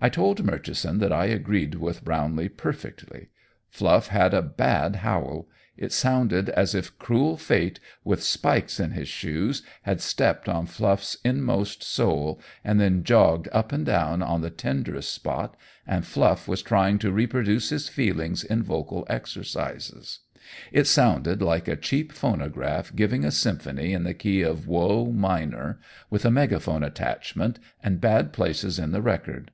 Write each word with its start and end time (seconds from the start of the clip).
I 0.00 0.08
told 0.10 0.44
Murchison 0.44 0.98
that 0.98 1.12
I 1.12 1.24
agreed 1.24 1.74
with 1.74 2.04
Brownlee 2.04 2.50
perfectly. 2.50 3.30
Fluff 3.68 4.06
had 4.06 4.32
a 4.32 4.40
bad 4.42 4.94
howl. 4.94 5.48
It 5.76 5.90
sounded 5.90 6.48
as 6.50 6.72
if 6.72 6.96
Cruel 7.00 7.36
Fate, 7.36 7.80
with 8.04 8.22
spikes 8.22 8.78
in 8.78 8.92
his 8.92 9.08
shoes, 9.08 9.64
had 9.82 10.00
stepped 10.00 10.48
on 10.48 10.66
Fluff's 10.66 11.16
inmost 11.24 11.82
soul, 11.82 12.40
and 12.62 12.80
then 12.80 13.02
jogged 13.02 13.48
up 13.50 13.72
and 13.72 13.84
down 13.84 14.22
on 14.22 14.40
the 14.40 14.50
tenderest 14.50 15.12
spot, 15.12 15.56
and 15.84 16.06
Fluff 16.06 16.46
was 16.46 16.62
trying 16.62 17.00
to 17.00 17.10
reproduce 17.10 17.70
his 17.70 17.88
feelings 17.88 18.44
in 18.44 18.62
vocal 18.62 19.04
exercises. 19.10 20.20
It 20.70 20.86
sounded 20.86 21.42
like 21.42 21.66
a 21.66 21.74
cheap 21.74 22.12
phonograph 22.12 22.94
giving 22.94 23.24
a 23.24 23.32
symphony 23.32 23.94
in 23.94 24.04
the 24.04 24.14
key 24.14 24.42
of 24.42 24.68
woe 24.68 25.06
minor, 25.06 25.80
with 26.08 26.24
a 26.24 26.30
megaphone 26.30 26.84
attachment 26.84 27.58
and 27.82 28.00
bad 28.00 28.32
places 28.32 28.78
in 28.78 28.92
the 28.92 29.02
record. 29.02 29.50